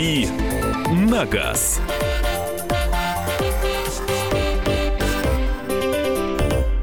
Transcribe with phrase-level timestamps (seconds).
[0.00, 0.28] «Дави
[0.90, 1.78] на газ».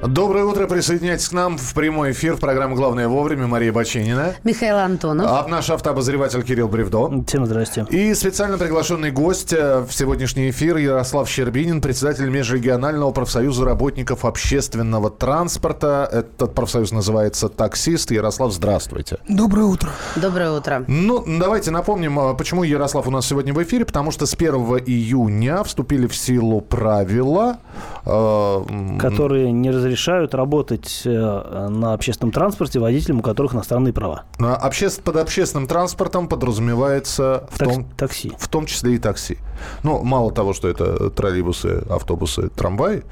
[0.07, 0.67] Доброе утро.
[0.67, 3.45] Присоединяйтесь к нам в прямой эфир в программе «Главное вовремя».
[3.45, 4.35] Мария Баченина.
[4.45, 5.27] Михаил Антонов.
[5.29, 7.23] А наш автообозреватель Кирилл Бревдо.
[7.27, 7.85] Всем здрасте.
[7.89, 15.09] И специально приглашенный гость э, в сегодняшний эфир Ярослав Щербинин, председатель Межрегионального профсоюза работников общественного
[15.09, 16.07] транспорта.
[16.09, 18.11] Этот профсоюз называется «Таксист».
[18.11, 19.17] Ярослав, здравствуйте.
[19.27, 19.89] Доброе утро.
[20.15, 20.85] Доброе утро.
[20.87, 23.83] Ну, давайте напомним, а, почему Ярослав у нас сегодня в эфире.
[23.83, 24.53] Потому что с 1
[24.85, 27.57] июня вступили в силу правила...
[28.05, 28.63] Э,
[28.99, 34.25] которые не разрешают разрешают работать э, на общественном транспорте водителям, у которых иностранные права.
[34.39, 34.89] Обще...
[35.03, 37.67] Под общественным транспортом подразумевается в, так...
[37.67, 37.85] том...
[37.97, 38.31] такси.
[38.37, 39.37] в том числе и такси.
[39.83, 43.03] Ну, мало того, что это троллейбусы, автобусы, трамваи,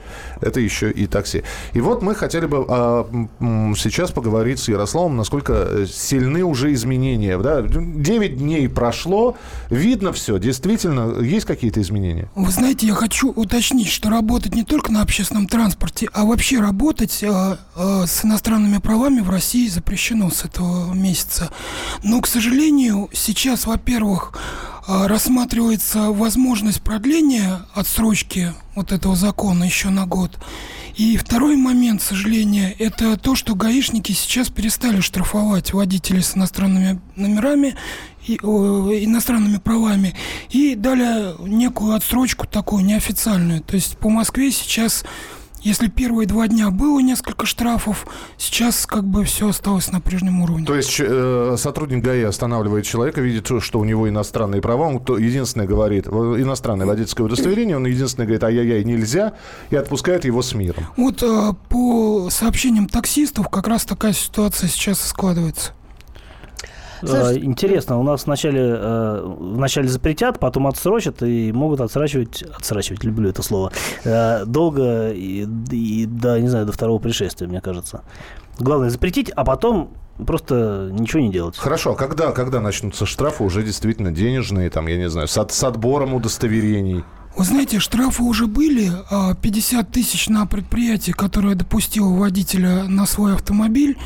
[0.41, 1.43] это еще и такси.
[1.73, 3.07] И вот мы хотели бы а,
[3.75, 7.37] сейчас поговорить с Ярославом, насколько сильны уже изменения.
[7.39, 7.61] Да?
[7.61, 9.35] 9 дней прошло,
[9.69, 12.29] видно все, действительно, есть какие-то изменения?
[12.35, 16.74] Вы знаете, я хочу уточнить, что работать не только на общественном транспорте, а вообще работать
[17.23, 21.49] э, э, с иностранными правами в России запрещено с этого месяца.
[22.03, 24.33] Но, к сожалению, сейчас, во-первых,
[24.87, 30.37] э, рассматривается возможность продления отсрочки вот этого закона еще на год.
[30.95, 37.01] И второй момент, к сожалению, это то, что гаишники сейчас перестали штрафовать водителей с иностранными
[37.17, 37.75] номерами
[38.25, 40.15] и, о, иностранными правами
[40.51, 43.61] и дали некую отсрочку такую неофициальную.
[43.61, 45.03] То есть по Москве сейчас
[45.65, 48.05] если первые два дня было несколько штрафов,
[48.37, 50.65] сейчас как бы все осталось на прежнем уровне.
[50.65, 55.17] То есть э, сотрудник ГАИ останавливает человека, видит, что у него иностранные права, он то,
[55.17, 59.33] единственное говорит, иностранное водительское удостоверение, он единственное говорит, ай-яй-яй, нельзя,
[59.71, 60.85] и отпускает его с миром.
[60.97, 65.73] Вот э, по сообщениям таксистов как раз такая ситуация сейчас и складывается.
[66.99, 73.29] Слушайте, Интересно, у нас вначале, э, вначале запретят, потом отсрочат и могут отсрачивать, отсрачивать, люблю
[73.29, 73.71] это слово,
[74.03, 78.01] э, долго и, и до, не знаю, до второго пришествия, мне кажется.
[78.59, 79.91] Главное запретить, а потом
[80.25, 81.57] просто ничего не делать.
[81.57, 85.63] Хорошо, а когда, когда начнутся штрафы уже действительно денежные, там, я не знаю, с, с
[85.63, 87.03] отбором удостоверений?
[87.35, 88.89] Вы знаете, штрафы уже были,
[89.41, 93.97] 50 а тысяч на предприятие, которое допустило водителя на свой автомобиль,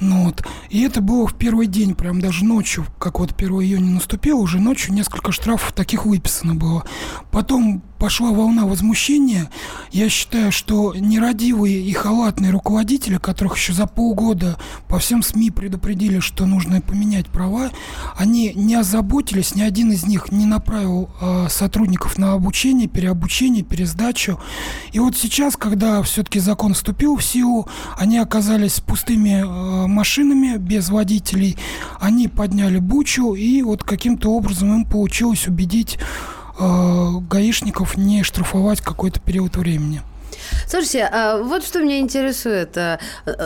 [0.00, 0.44] ну вот.
[0.70, 4.60] И это было в первый день, прям даже ночью, как вот 1 июня наступило, уже
[4.60, 6.84] ночью несколько штрафов таких выписано было.
[7.30, 9.50] Потом пошла волна возмущения.
[9.90, 14.58] Я считаю, что нерадивые и халатные руководители, которых еще за полгода
[14.88, 17.70] по всем СМИ предупредили, что нужно поменять права,
[18.16, 24.38] они не озаботились, ни один из них не направил э, сотрудников на обучение, переобучение, пересдачу.
[24.92, 27.68] И вот сейчас, когда все-таки закон вступил в силу,
[27.98, 31.56] они оказались с пустыми э, машинами без водителей.
[32.00, 35.98] Они подняли бучу, и вот каким-то образом им получилось убедить
[36.58, 40.02] э, гаишников не штрафовать какой-то период времени.
[40.66, 42.76] Слушайте, а вот что меня интересует.
[42.76, 42.98] Э,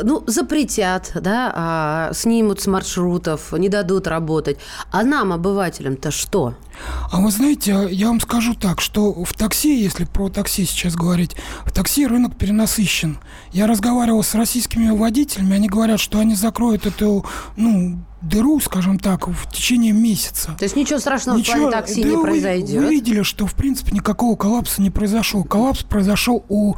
[0.03, 4.59] ну, запретят, да, а снимут с маршрутов, не дадут работать.
[4.91, 6.55] А нам, обывателям-то что?
[7.11, 11.37] А вы знаете, я вам скажу так, что в такси, если про такси сейчас говорить,
[11.65, 13.19] в такси рынок перенасыщен.
[13.53, 17.25] Я разговаривал с российскими водителями, они говорят, что они закроют эту,
[17.57, 20.55] ну, дыру, скажем так, в течение месяца.
[20.59, 22.83] То есть ничего страшного ничего, в плане такси да не произойдет?
[22.83, 25.43] Вы, видели, что, в принципе, никакого коллапса не произошел.
[25.45, 26.75] Коллапс произошел у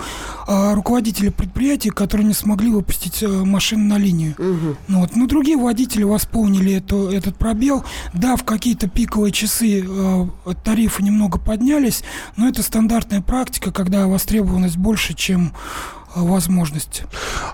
[0.46, 4.34] а, руководителей предприятий, которые не смогли выпустить а, машины на линию.
[4.38, 4.76] Угу.
[4.88, 5.16] Ну, вот.
[5.16, 7.84] Но другие водители восполнили эту, этот пробел.
[8.14, 9.91] Да, в какие-то пиковые часы а,
[10.64, 12.02] тарифы немного поднялись,
[12.36, 15.52] но это стандартная практика, когда востребованность больше, чем
[16.14, 17.04] возможности.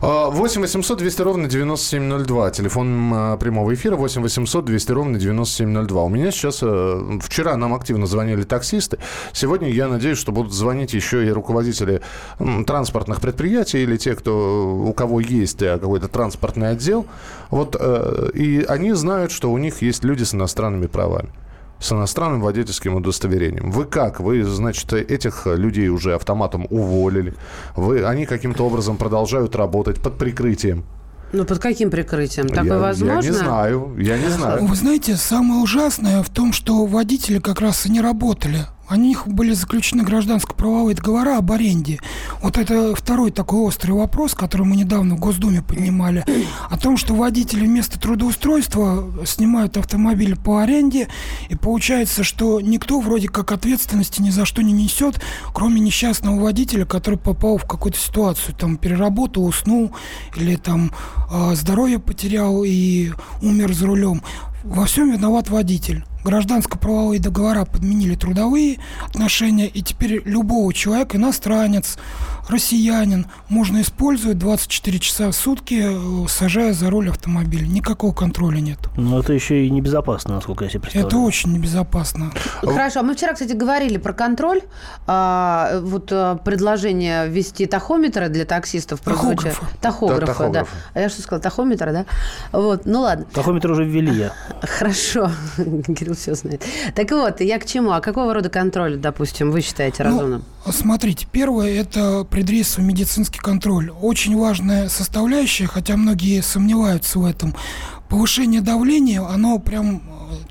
[0.00, 2.50] 8 800 200 ровно 9702.
[2.50, 6.02] Телефон а, прямого эфира 8 800 200 ровно 9702.
[6.02, 6.60] У меня сейчас...
[6.62, 8.98] Э, вчера нам активно звонили таксисты.
[9.32, 12.00] Сегодня я надеюсь, что будут звонить еще и руководители
[12.66, 17.06] транспортных предприятий или те, кто, у кого есть э, какой-то транспортный отдел.
[17.50, 21.30] Вот, э, и они знают, что у них есть люди с иностранными правами
[21.80, 23.70] с иностранным водительским удостоверением.
[23.70, 24.20] Вы как?
[24.20, 27.34] Вы, значит, этих людей уже автоматом уволили.
[27.76, 30.84] Вы, они каким-то образом продолжают работать под прикрытием.
[31.32, 32.48] Ну, под каким прикрытием?
[32.48, 33.20] Такое я, возможно?
[33.20, 34.64] Я не знаю, я не знаю.
[34.64, 39.26] Вы знаете, самое ужасное в том, что водители как раз и не работали у них
[39.26, 42.00] были заключены гражданско-правовые договора об аренде.
[42.42, 46.24] Вот это второй такой острый вопрос, который мы недавно в Госдуме поднимали,
[46.70, 51.08] о том, что водители вместо трудоустройства снимают автомобиль по аренде,
[51.48, 55.20] и получается, что никто вроде как ответственности ни за что не несет,
[55.52, 59.92] кроме несчастного водителя, который попал в какую-то ситуацию, там, переработал, уснул,
[60.36, 60.92] или там
[61.30, 63.12] э, здоровье потерял и
[63.42, 64.22] умер за рулем.
[64.64, 66.04] Во всем виноват водитель.
[66.24, 71.98] Гражданско-правовые договора подменили трудовые отношения, и теперь любого человека, иностранец,
[72.48, 77.66] россиянин, можно использовать 24 часа в сутки, э, сажая за руль автомобиля.
[77.66, 78.78] Никакого контроля нет.
[78.96, 81.08] Но это еще и небезопасно, насколько я себе представляю.
[81.08, 82.32] Это очень небезопасно.
[82.62, 84.62] Хорошо, мы вчера, кстати, говорили про контроль.
[85.06, 89.54] А, вот а, предложение ввести тахометры для таксистов прозвучало.
[89.80, 89.80] Тахографы.
[89.80, 90.76] Тахографы, Да, да, тахографы.
[90.94, 92.06] А я что сказала, тахометры, да?
[92.52, 93.26] Вот, ну ладно.
[93.32, 94.32] Тахометр уже ввели я.
[94.62, 95.30] Хорошо,
[96.08, 96.64] Кирилл все знает.
[96.94, 97.92] Так вот, я к чему?
[97.92, 100.44] А какого рода контроль, допустим, вы считаете Ну, разумным?
[100.70, 103.90] Смотрите, первое– это предрессовый медицинский контроль.
[103.90, 107.54] Очень важная составляющая, хотя многие сомневаются в этом.
[108.08, 110.00] Повышение давления, оно прям э,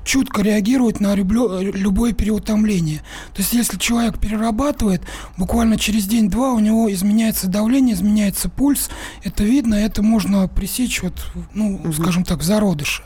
[0.04, 2.98] чутко реагирует на любое переутомление.
[3.34, 5.02] То есть, если человек перерабатывает,
[5.36, 8.90] буквально через день-два у него изменяется давление, изменяется пульс.
[9.24, 11.14] Это видно, это можно пресечь, вот,
[11.52, 13.02] ну, скажем так, в зародыше.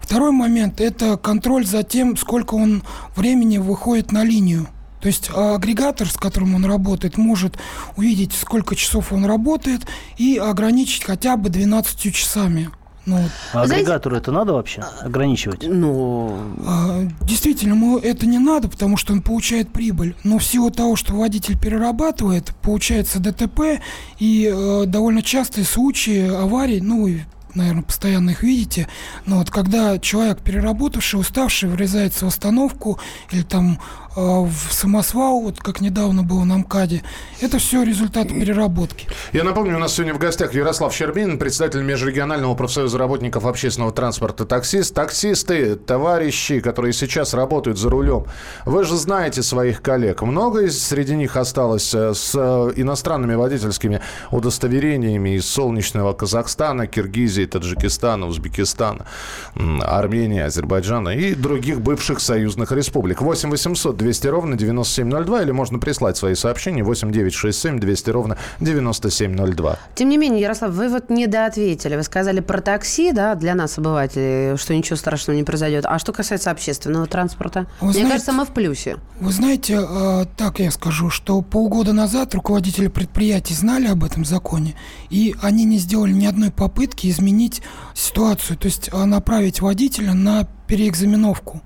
[0.00, 2.82] Второй момент– это контроль за тем, сколько он
[3.16, 4.68] времени выходит на линию.
[5.00, 7.58] То есть а, агрегатор, с которым он работает, может
[7.96, 9.86] увидеть, сколько часов он работает,
[10.18, 12.70] и ограничить хотя бы 12 часами.
[13.10, 13.28] Ну.
[13.52, 15.64] А Знаете- агрегатору это надо вообще ограничивать?
[15.68, 20.14] Ну, А, Действительно, ему это не надо, потому что он получает прибыль.
[20.24, 23.80] Но в силу того, что водитель перерабатывает, получается ДТП
[24.18, 27.24] и э, довольно частые случаи аварий, ну, вы,
[27.54, 28.86] наверное, постоянно их видите,
[29.26, 32.98] но вот когда человек переработавший, уставший, врезается в остановку
[33.32, 33.78] или там
[34.16, 37.02] в самосвал, вот как недавно было на МКАДе,
[37.40, 39.08] это все результат переработки.
[39.32, 44.44] Я напомню, у нас сегодня в гостях Ярослав Щербин, председатель Межрегионального профсоюза работников общественного транспорта
[44.44, 44.94] «Таксист».
[44.94, 48.24] Таксисты, товарищи, которые сейчас работают за рулем,
[48.64, 50.22] вы же знаете своих коллег.
[50.22, 54.00] Много из среди них осталось э, с э, иностранными водительскими
[54.32, 59.06] удостоверениями из солнечного Казахстана, Киргизии, Таджикистана, Узбекистана,
[59.54, 63.20] Армении, Азербайджана и других бывших союзных республик.
[63.20, 69.78] 8 800 200 ровно 9702 или можно прислать свои сообщения 8 967 200 ровно 9702.
[69.94, 71.96] Тем не менее, Ярослав, вы вот недоответили.
[71.96, 75.84] Вы сказали про такси, да, для нас, обывателей, что ничего страшного не произойдет.
[75.86, 77.66] А что касается общественного транспорта?
[77.80, 78.96] Вы Мне знаете- кажется, мы в плюсе.
[79.20, 84.74] Вы знаете, э, так я скажу, что полгода назад руководители предприятий знали об этом законе,
[85.10, 87.62] и они не сделали ни одной попытки изменить
[87.94, 91.60] ситуацию, то есть э, направить водителя на переэкзаменовку.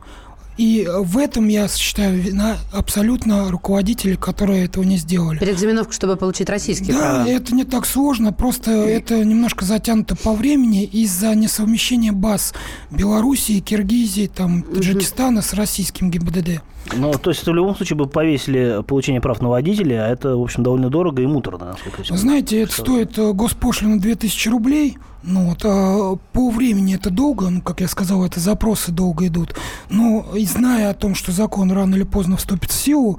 [0.56, 5.39] И э, в этом, я считаю, вина абсолютно руководителей, которые этого не сделали.
[5.39, 7.29] Переэкзаменовку, чтобы получить российские Да, права.
[7.29, 12.55] это не так сложно, просто это немножко затянуто по времени из-за несовмещения баз
[12.91, 16.62] Белоруссии, Киргизии, там, Таджикистана с российским ГИБДД.
[16.97, 20.37] Ну, то есть, это в любом случае бы повесили получение прав на водителя, а это,
[20.37, 24.99] в общем, довольно дорого и муторно, насколько я Знаете, это стоит э, госпошлина 2000 рублей.
[25.27, 29.55] Ну вот, а по времени это долго, ну, как я сказал, это запросы долго идут.
[29.89, 33.19] Но и зная о том, что закон рано или поздно вступит в силу,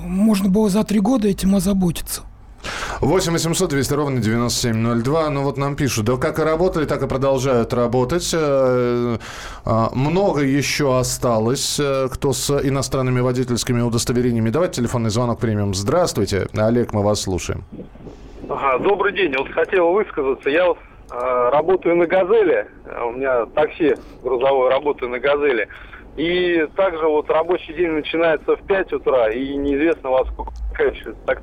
[0.00, 2.22] можно было за три года этим озаботиться.
[3.00, 5.30] 8 800 200 ровно 9702.
[5.30, 8.30] Ну вот нам пишут, да как и работали, так и продолжают работать.
[8.32, 9.18] Э,
[9.66, 14.48] э, Много еще осталось, э, кто с иностранными водительскими удостоверениями.
[14.50, 15.74] Давайте телефонный звонок примем.
[15.74, 17.64] Здравствуйте, Олег, мы вас слушаем.
[18.48, 19.34] Ага, добрый день.
[19.36, 20.48] Вот хотел высказаться.
[20.48, 20.78] Я вот,
[21.10, 22.66] э, работаю на «Газели».
[23.08, 25.68] У меня такси грузовое, работаю на «Газели».
[26.16, 31.24] И также вот рабочий день начинается в 5 утра, и неизвестно во сколько заканчивается.
[31.26, 31.42] Так,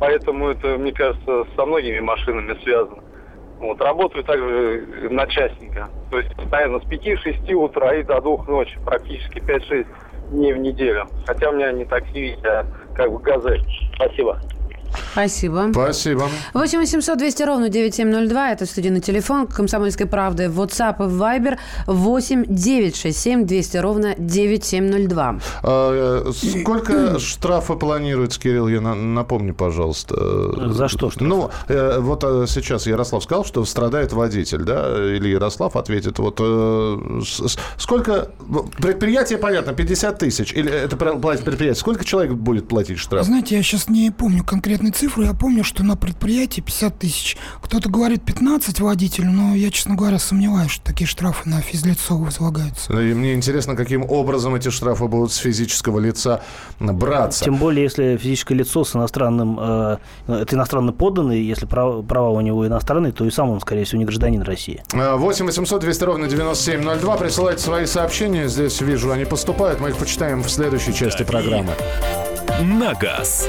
[0.00, 3.02] поэтому это, мне кажется, со многими машинами связано.
[3.58, 5.88] Вот, работаю также на частника.
[6.10, 9.86] То есть постоянно с 5-6 утра и до 2 ночи, практически 5-6
[10.30, 11.06] дней в неделю.
[11.26, 13.64] Хотя у меня не такси, а как бы «Газель».
[13.94, 14.40] Спасибо.
[15.12, 15.68] Спасибо.
[15.72, 16.28] Спасибо.
[16.54, 18.52] 8 800 200 ровно 9702.
[18.52, 20.44] Это студийный телефон «Комсомольской правды».
[20.44, 25.40] WhatsApp и Viber 8 967 200 ровно 9702.
[25.62, 30.72] А, э, Сколько штрафа планируется, Кирилл, я на- напомни, пожалуйста.
[30.72, 31.28] За что штраф?
[31.28, 36.18] Ну, э, вот э, сейчас Ярослав сказал, что страдает водитель, да, или Ярослав ответит.
[36.18, 36.40] Вот
[37.76, 38.30] сколько...
[38.78, 41.78] Предприятие, понятно, 50 тысяч, или это платит предприятие.
[41.80, 43.26] Сколько человек будет платить штраф?
[43.26, 47.36] Знаете, я сейчас не помню конкретные цифры, я помню, что на предприятии 50 тысяч.
[47.62, 52.92] Кто-то говорит 15 водителю, но я, честно говоря, сомневаюсь, что такие штрафы на физлицо возлагаются.
[53.00, 56.42] И мне интересно, каким образом эти штрафы будут с физического лица
[56.80, 57.44] браться.
[57.44, 62.40] Тем более, если физическое лицо с иностранным, э, это иностранно подданный, если права, права у
[62.40, 64.82] него иностранные, то и сам он, скорее всего, не гражданин России.
[64.92, 67.16] 8 800 200 ровно 9702.
[67.18, 68.48] Присылайте свои сообщения.
[68.48, 69.80] Здесь вижу, они поступают.
[69.80, 71.70] Мы их почитаем в следующей части программы.
[72.60, 73.48] На газ.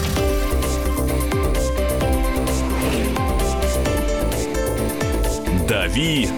[5.91, 6.29] «Дави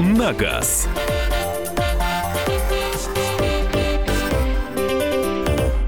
[0.00, 0.88] на газ».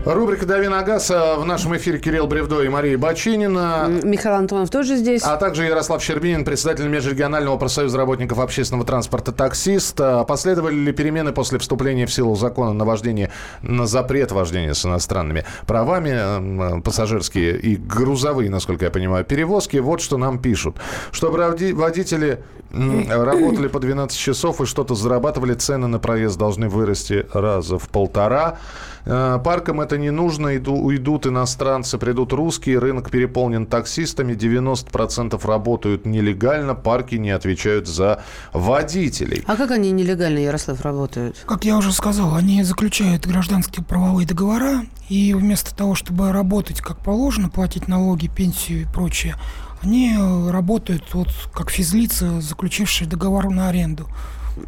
[0.07, 1.11] Рубрика «Дави на газ».
[1.11, 3.87] А в нашем эфире Кирилл Бревдо и Мария Бочинина.
[4.03, 5.23] Михаил Антонов тоже здесь.
[5.23, 10.01] А также Ярослав Щербинин, председатель Межрегионального профсоюза работников общественного транспорта «Таксист».
[10.01, 13.31] А последовали ли перемены после вступления в силу закона на вождение,
[13.61, 19.77] на запрет вождения с иностранными правами, пассажирские и грузовые, насколько я понимаю, перевозки?
[19.77, 20.77] Вот что нам пишут.
[21.13, 21.39] Чтобы
[21.75, 22.41] водители
[22.73, 28.59] работали по 12 часов и что-то зарабатывали, цены на проезд должны вырасти раза в полтора.
[29.05, 36.07] Э, паркам это не нужно, иду, уйдут иностранцы, придут русские, рынок переполнен таксистами, 90% работают
[36.07, 39.43] нелегально, парки не отвечают за водителей.
[39.47, 41.37] А как они нелегально, Ярослав, работают?
[41.47, 46.99] Как я уже сказал, они заключают гражданские правовые договора, и вместо того, чтобы работать как
[46.99, 49.37] положено, платить налоги, пенсию и прочее,
[49.83, 50.17] они
[50.49, 54.09] работают вот как физлица, заключившие договор на аренду.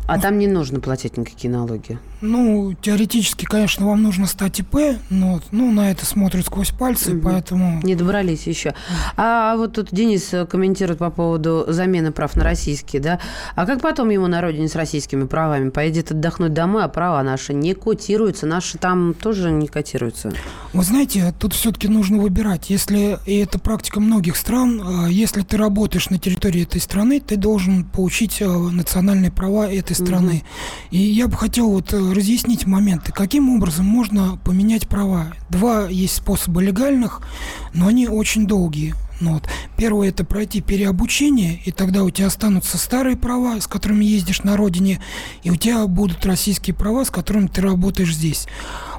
[0.06, 1.98] А там не нужно платить никакие налоги?
[2.20, 4.76] Ну, теоретически, конечно, вам нужно стать ИП,
[5.10, 7.22] но ну, на это смотрят сквозь пальцы, угу.
[7.24, 7.80] поэтому...
[7.82, 8.74] Не добрались еще.
[9.16, 13.18] А вот тут Денис комментирует по поводу замены прав на российские, да?
[13.56, 15.70] А как потом ему на родине с российскими правами?
[15.70, 20.32] Поедет отдохнуть домой, а права наши не котируются, наши там тоже не котируются?
[20.72, 22.70] Вы знаете, тут все-таки нужно выбирать.
[22.70, 27.36] Если, и это практика многих стран, а, если ты работаешь на территории этой страны, ты
[27.36, 30.36] должен получить а, национальные права этой страны.
[30.36, 30.44] Угу.
[30.90, 35.32] И я бы хотел вот э, разъяснить моменты, каким образом можно поменять права.
[35.48, 37.22] Два есть способа легальных,
[37.74, 38.94] но они очень долгие.
[39.20, 39.44] Ну, вот.
[39.76, 44.56] Первое– это пройти переобучение, и тогда у тебя останутся старые права, с которыми ездишь на
[44.56, 45.00] родине,
[45.44, 48.48] и у тебя будут российские права, с которыми ты работаешь здесь.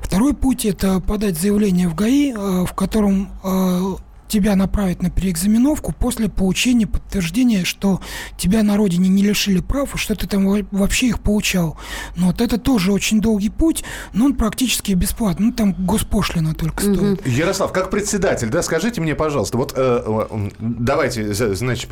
[0.01, 3.95] Второй путь– это подать заявление в ГАИ, э, в котором э,
[4.27, 8.01] тебя направят на переэкзаменовку после получения подтверждения, что
[8.37, 11.77] тебя на родине не лишили прав, и что ты там вообще их получал.
[12.15, 15.47] Но вот это тоже очень долгий путь, но он практически бесплатный.
[15.47, 17.21] Ну, там госпошлина только стоит.
[17.21, 17.29] Угу.
[17.29, 21.91] Ярослав, как председатель, да, скажите мне, пожалуйста, вот э, э давайте, значит,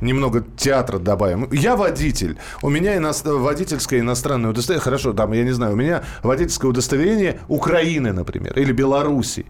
[0.00, 1.48] немного театра добавим.
[1.52, 3.12] Я водитель, у меня ино...
[3.24, 8.72] водительское иностранное удостоверение, хорошо, там, я не знаю, у меня водительское удостоверение Украины, например, или
[8.72, 9.46] Беларуси.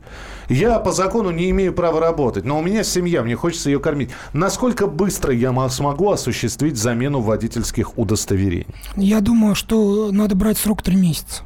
[0.48, 4.10] Я по закону не имею права работать, но у меня семья, мне хочется ее кормить.
[4.32, 8.66] Насколько быстро я смогу осуществить замену водительских удостоверений?
[8.96, 11.42] Я думаю, что надо брать срок три месяца.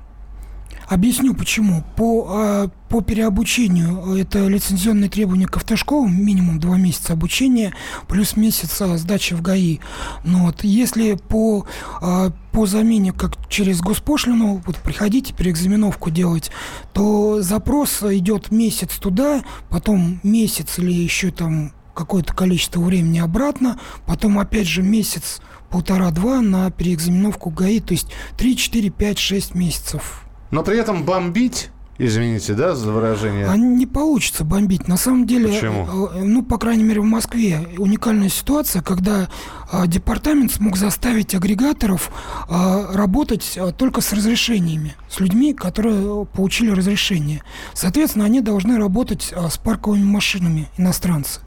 [0.89, 1.85] Объясню почему.
[1.97, 7.75] По, а, по переобучению это лицензионные требования к автошколам, минимум два месяца обучения,
[8.09, 9.81] плюс месяц сдачи в ГАИ.
[10.25, 11.67] Но вот если по,
[12.01, 16.51] а, по замене, как через госпошлину, вот приходите переэкзаменовку делать,
[16.95, 24.39] то запрос идет месяц туда, потом месяц или еще там какое-то количество времени обратно, потом
[24.39, 30.63] опять же месяц полтора-два на переэкзаменовку ГАИ, то есть 3, 4, 5, 6 месяцев но
[30.63, 33.49] при этом бомбить Извините, да, за выражение?
[33.49, 34.87] А не получится бомбить.
[34.87, 36.09] На самом деле, Почему?
[36.13, 39.29] Э, ну, по крайней мере, в Москве уникальная ситуация, когда
[39.71, 42.13] а, департамент смог заставить агрегаторов
[42.49, 47.43] а, работать а, только с разрешениями, с людьми, которые получили разрешение.
[47.75, 51.41] Соответственно, они должны работать а, с парковыми машинами, иностранцы.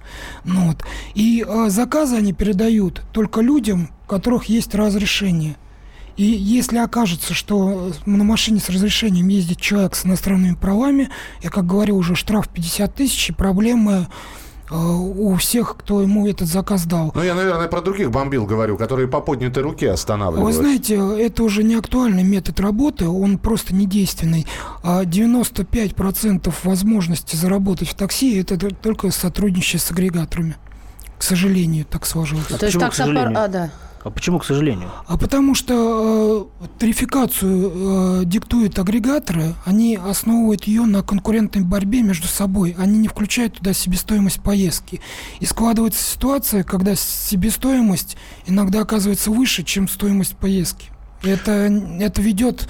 [0.43, 0.83] Ну, вот.
[1.15, 5.55] И а, заказы они передают только людям, у которых есть разрешение.
[6.17, 11.09] И если окажется, что на машине с разрешением ездит человек с иностранными правами,
[11.41, 14.07] я, как говорил, уже штраф 50 тысяч, и проблемы
[14.69, 17.11] э, у всех, кто ему этот заказ дал.
[17.15, 20.45] Ну, я, наверное, про других бомбил говорю, которые по поднятой руке останавливают.
[20.45, 24.45] Вы знаете, это уже не актуальный метод работы, он просто не действенный.
[24.83, 30.57] А 95% возможности заработать в такси– это только сотрудничание с агрегаторами.
[31.17, 32.47] К сожалению, так сложилось.
[32.47, 33.71] То есть так, а, да.
[34.03, 34.89] А почему, к сожалению?
[35.07, 42.27] А потому что э, тарификацию э, диктуют агрегаторы, они основывают ее на конкурентной борьбе между
[42.27, 45.01] собой, они не включают туда себестоимость поездки.
[45.39, 48.17] И складывается ситуация, когда себестоимость
[48.47, 50.89] иногда оказывается выше, чем стоимость поездки.
[51.21, 51.51] Это,
[51.99, 52.67] это ведет,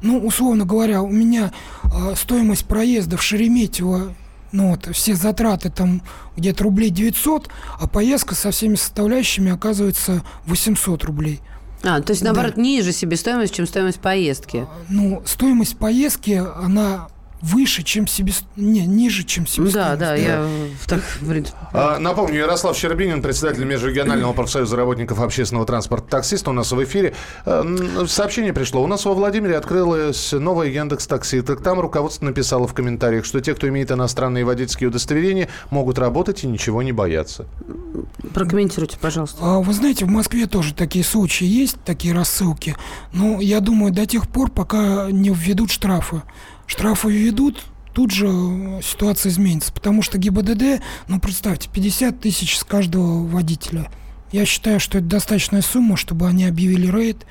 [0.00, 1.52] ну, условно говоря, у меня
[1.84, 4.14] э, стоимость проезда в Шереметьево
[4.52, 6.02] ну вот, все затраты там
[6.36, 7.48] где-то рублей 900,
[7.80, 11.40] а поездка со всеми составляющими оказывается 800 рублей.
[11.82, 12.62] А, то есть, наоборот, да.
[12.62, 14.66] ниже себестоимость, чем стоимость поездки.
[14.88, 17.08] Ну, стоимость поездки, она
[17.42, 18.32] выше, чем себе...
[18.56, 19.74] Не, ниже, чем себестоимость.
[19.74, 20.46] Да, да, я
[20.86, 21.02] так.
[21.72, 27.14] А, напомню, Ярослав Щербинин, председатель Межрегионального профсоюза работников общественного транспорта таксист, у нас в эфире.
[27.44, 28.82] А, сообщение пришло.
[28.82, 31.42] У нас во Владимире открылось новое Яндекс Такси.
[31.42, 36.44] Так там руководство написало в комментариях, что те, кто имеет иностранные водительские удостоверения, могут работать
[36.44, 37.46] и ничего не бояться.
[38.32, 39.38] Прокомментируйте, пожалуйста.
[39.40, 42.76] А, вы знаете, в Москве тоже такие случаи есть, такие рассылки.
[43.12, 46.22] Но я думаю, до тех пор, пока не введут штрафы
[46.72, 47.62] штрафы введут,
[47.92, 48.26] тут же
[48.82, 49.72] ситуация изменится.
[49.72, 53.90] Потому что ГИБДД, ну представьте, 50 тысяч с каждого водителя.
[54.32, 57.26] Я считаю, что это достаточная сумма, чтобы они объявили рейд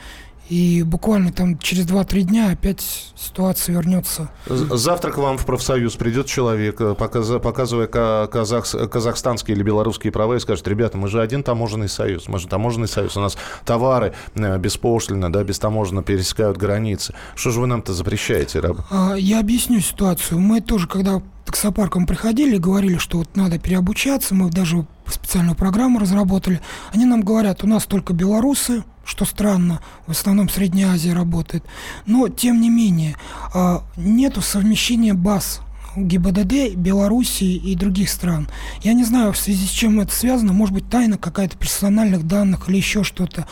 [0.51, 2.81] и буквально там через 2-3 дня опять
[3.15, 4.29] ситуация вернется.
[4.47, 7.87] Завтра к вам в профсоюз придет человек, э, показывая
[8.27, 12.49] казах, казахстанские или белорусские права, и скажет, ребята, мы же один таможенный союз, мы же
[12.49, 17.13] таможенный союз, у нас товары э, беспошлино, да, бестаможенно пересекают границы.
[17.35, 18.61] Что же вы нам-то запрещаете?
[18.89, 20.41] А, я объясню ситуацию.
[20.41, 25.99] Мы тоже, когда таксопаркам приходили и говорили, что вот надо переобучаться, мы даже специальную программу
[25.99, 26.59] разработали.
[26.93, 31.63] Они нам говорят, у нас только белорусы, что странно, в основном Средняя Азия работает.
[32.05, 33.15] Но, тем не менее,
[33.53, 35.61] а, нету совмещения баз
[35.95, 38.47] ГИБДД, Белоруссии и других стран.
[38.81, 42.69] Я не знаю, в связи с чем это связано, может быть, тайна какая-то персональных данных
[42.69, 43.47] или еще что-то.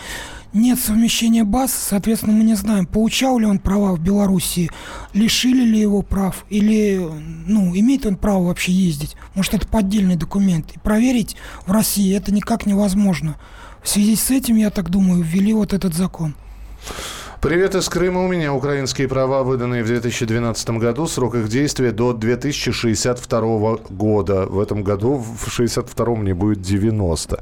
[0.51, 4.71] Нет совмещения баз, соответственно, мы не знаем, получал ли он права в Белоруссии,
[5.13, 6.99] лишили ли его прав, или,
[7.45, 9.15] ну, имеет он право вообще ездить.
[9.35, 10.71] Может, это поддельный документ.
[10.73, 11.35] И проверить
[11.67, 13.35] в России это никак невозможно.
[13.81, 16.35] В связи с этим, я так думаю, ввели вот этот закон.
[17.41, 18.25] Привет из Крыма.
[18.25, 21.07] У меня украинские права, выданные в 2012 году.
[21.07, 24.45] Срок их действия до 2062 года.
[24.45, 27.41] В этом году, в 62 мне будет 90.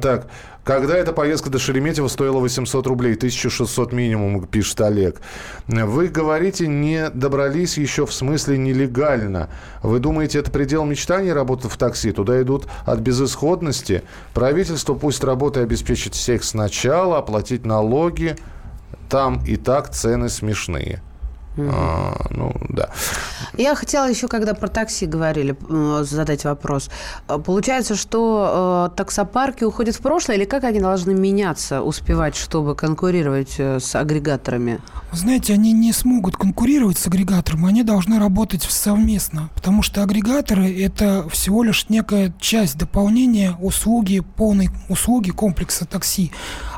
[0.00, 0.28] Так,
[0.64, 5.20] когда эта поездка до Шереметьево стоила 800 рублей, 1600 минимум, пишет Олег.
[5.66, 9.50] Вы говорите, не добрались еще в смысле нелегально.
[9.82, 12.12] Вы думаете, это предел мечтаний работать в такси?
[12.12, 14.04] Туда идут от безысходности.
[14.32, 18.36] Правительство пусть работы обеспечит всех сначала, оплатить налоги.
[19.12, 21.02] Там и так цены смешные.
[21.58, 22.88] А, ну, да.
[23.58, 25.54] Я хотела еще, когда про такси говорили,
[26.02, 26.88] задать вопрос.
[27.26, 32.74] А, получается, что э, таксопарки уходят в прошлое, или как они должны меняться, успевать, чтобы
[32.74, 34.80] конкурировать э, с агрегаторами?
[35.12, 41.28] Знаете, они не смогут конкурировать с агрегатором, они должны работать совместно, потому что агрегаторы– это
[41.28, 46.32] всего лишь некая часть дополнения услуги, полной услуги комплекса такси.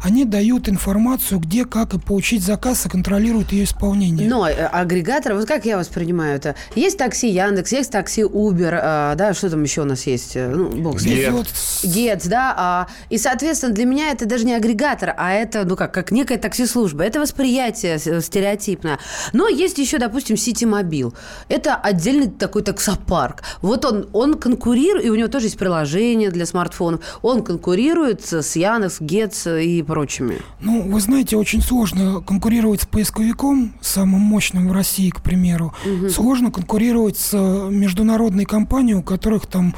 [0.04, 4.28] Они дают информацию, где, как и получить заказ, и контролируют ее исполнение.
[4.28, 6.56] Но э, агрегаторы, вот как я воспринимаю это?
[6.74, 10.36] Есть такси Яндекс, есть такси Uber, а, да, что там еще у нас есть?
[10.36, 11.84] Э, ну, бог Гетц.
[11.84, 15.94] Гетц, да, а, и, соответственно, для меня это даже не агрегатор, а это, ну как,
[15.94, 17.02] как некая такси-служба.
[17.02, 18.98] Это восприятие стереотипное.
[19.32, 21.14] Но есть еще, допустим, Ситимобил.
[21.48, 23.42] Это отдельный такой таксопарк.
[23.62, 27.00] Вот он, он конкурирует, и у него тоже есть приложение для смартфонов.
[27.22, 30.38] Он конкурирует с Яндекс, Гетц и прочими.
[30.60, 36.08] Ну, вы знаете, очень сложно конкурировать с поисковиком, самым мощным в России, к примеру, угу.
[36.08, 39.72] сложно конкурировать с э, международной компанией, у которых там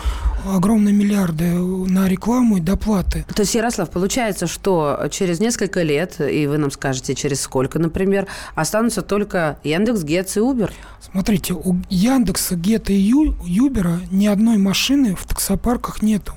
[0.47, 3.27] огромные миллиарды на рекламу и доплаты.
[3.35, 8.27] То есть, Ярослав, получается, что через несколько лет, и вы нам скажете, через сколько, например,
[8.55, 10.73] останутся только Яндекс, Гетц и Убер?
[11.13, 13.13] Смотрите, у Яндекса, Гетта и
[13.45, 16.33] Юбера ни одной машины в таксопарках нету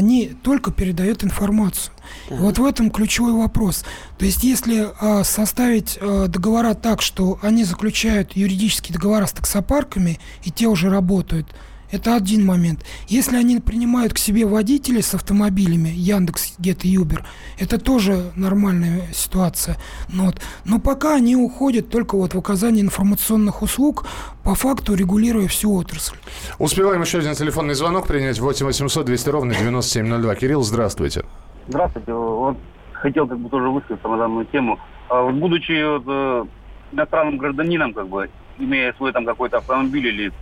[0.00, 1.92] они только передают информацию.
[2.30, 3.84] И вот в этом ключевой вопрос.
[4.18, 10.18] То есть, если э, составить э, договора так, что они заключают юридические договора с таксопарками,
[10.42, 11.46] и те уже работают,
[11.90, 12.84] это один момент.
[13.08, 17.24] Если они принимают к себе водителей с автомобилями, Яндекс, Гет и Юбер,
[17.58, 19.76] это тоже нормальная ситуация.
[20.08, 24.06] Но, вот, но пока они уходят только вот в оказание информационных услуг,
[24.44, 26.16] по факту регулируя всю отрасль.
[26.58, 28.40] Успеваем еще один телефонный звонок принять.
[28.40, 30.34] 8 800 200 ровно 9702.
[30.34, 31.24] Кирилл, здравствуйте.
[31.68, 32.12] Здравствуйте.
[32.12, 32.56] Вот
[33.00, 34.78] хотел как бы тоже высказаться на данную тему.
[35.08, 36.44] А вот, будучи вот, э,
[36.92, 40.32] иностранным гражданином, как бы, имея свой там какой-то автомобиль или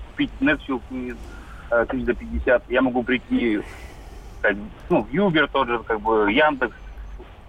[0.40, 0.80] Nexus
[1.68, 3.60] тысяч до 50, я могу прийти
[4.40, 4.56] как,
[4.88, 6.74] ну, в Uber тот же, как бы Яндекс,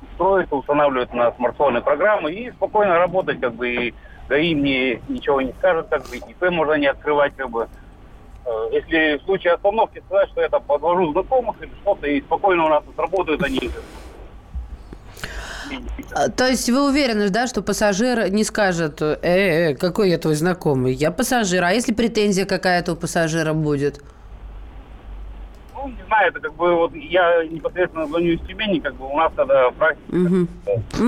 [0.01, 3.93] устроиться, устанавливать на смартфоны программы и спокойно работать, как бы, и
[4.27, 7.67] ГАИ мне ничего не скажет, как бы, ИП можно не открывать, как бы.
[8.45, 12.65] Э, если в случае остановки сказать, что я там подвожу знакомых или что-то, и спокойно
[12.65, 13.59] у нас тут работают они.
[13.63, 13.71] А,
[16.35, 20.93] То есть вы уверены, да, что пассажир не скажет, э, э, какой я твой знакомый,
[20.93, 24.01] я пассажир, а если претензия какая-то у пассажира будет?
[25.81, 29.15] Ну, не знаю, это как бы вот я непосредственно звоню из Тюмени, как бы у
[29.17, 30.03] нас тогда практика.
[30.11, 30.47] Ну,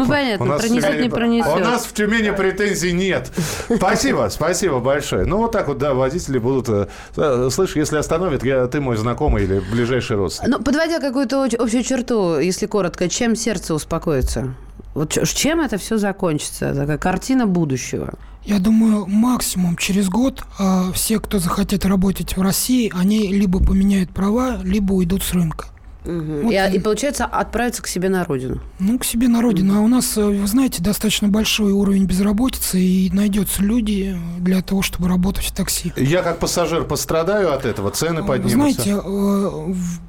[0.03, 1.55] У понятно, нас в пронесет, Тюмени- не пронесет.
[1.55, 3.31] У нас в Тюмени претензий нет.
[3.75, 5.25] Спасибо, спасибо большое.
[5.25, 6.69] Ну, вот так вот, да, водители будут...
[6.69, 10.57] э, э, Слышь, если остановит, я, ты мой знакомый или ближайший родственник.
[10.57, 14.53] Ну, подводя какую-то общую черту, если коротко, чем сердце успокоится?
[14.93, 16.73] Вот чем это все закончится?
[16.73, 18.13] Такая картина будущего.
[18.43, 24.09] Я думаю, максимум через год а, все, кто захотят работать в России, они либо поменяют
[24.09, 25.67] права, либо уйдут с рынка.
[26.03, 26.41] Мгм.
[26.45, 28.59] Вот и, и- и, получается, отправиться к себе на родину.
[28.79, 29.77] Ну, к себе на родину.
[29.77, 34.81] А у нас, э, вы знаете, достаточно большой уровень безработицы, и найдется люди для того,
[34.81, 35.93] чтобы работать в такси.
[35.95, 38.81] Я как пассажир пострадаю от этого, цены Вы поднимутся.
[38.81, 39.99] знаете, э, в-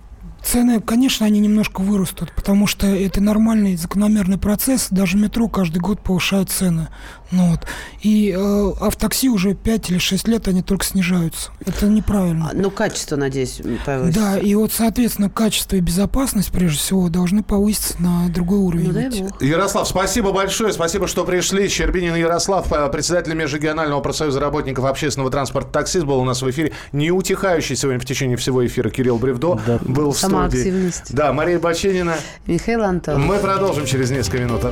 [0.44, 4.88] цены, конечно, они немножко вырастут, потому что это нормальный закономерный процесс.
[4.90, 6.88] Даже метро каждый год повышает цены.
[7.30, 7.60] Ну, вот.
[8.02, 11.50] И, э, а в такси уже 5 или 6 лет они только снижаются.
[11.64, 12.50] Это неправильно.
[12.52, 14.20] А, Ну, качество, надеюсь, повысится.
[14.20, 18.88] Да, и вот, соответственно, качество и безопасность, прежде всего, должны повыситься на другой уровень.
[18.88, 19.22] Ну, дай выйти.
[19.22, 19.40] бог.
[19.42, 21.68] Ярослав, спасибо большое, спасибо, что пришли.
[21.68, 26.72] Щербинин Ярослав, э, председатель Межрегионального профсоюза работников общественного транспорта «Таксист» был у нас в эфире.
[26.92, 29.78] Не утихающий сегодня в течение всего эфира Кирилл Бревдо Да.
[29.82, 30.62] был в студии.
[30.62, 31.14] Самоактивность.
[31.14, 32.16] Да, Мария Баченина.
[32.46, 33.24] Михаил Антонов.
[33.24, 34.62] Мы продолжим через несколько минут.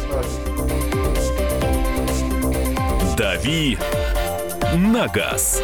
[3.17, 3.79] «Дави
[4.77, 5.63] на газ».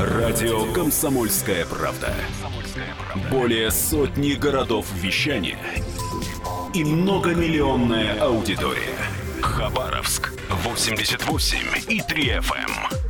[0.00, 2.14] Радио «Комсомольская правда».
[3.30, 5.58] Более сотни городов вещания
[6.72, 8.96] и многомиллионная аудитория.
[9.42, 13.09] Хабаровск 88 и 3 FM.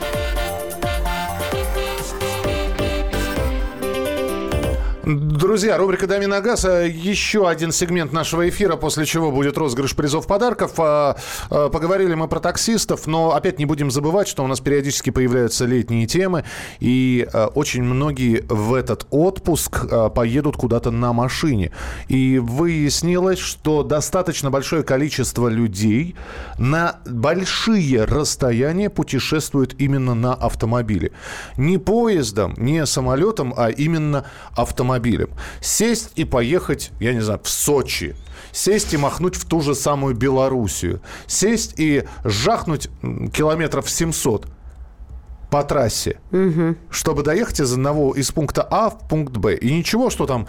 [5.03, 6.63] Друзья, рубрика «Дами на газ».
[6.63, 10.73] а, Еще один сегмент нашего эфира, после чего будет розыгрыш призов подарков.
[10.77, 11.17] А,
[11.49, 15.65] а, Поговорили мы про таксистов, но опять не будем забывать, что у нас периодически появляются
[15.65, 16.43] летние темы.
[16.79, 21.71] И очень многие в этот отпуск поедут куда-то на машине.
[22.07, 26.15] И выяснилось, что достаточно большое количество людей
[26.59, 31.11] на большие расстояния путешествуют именно на автомобиле.
[31.57, 34.90] Не поездом, не самолетом, а именно автомобилем.
[35.61, 38.15] Сесть и поехать, я не знаю, в Сочи.
[38.51, 41.01] Сесть и махнуть в ту же самую Белоруссию.
[41.27, 42.89] Сесть и жахнуть
[43.33, 44.47] километров 700
[45.51, 46.17] по трассе,
[46.89, 49.55] чтобы доехать из одного из пункта А в пункт Б.
[49.55, 50.47] И ничего, что там